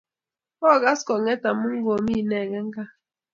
kokas 0.59 0.99
kong'at 1.07 1.41
amuu 1.49 1.79
komii 1.85 2.21
inegei 2.21 2.67
gaa 2.73 2.91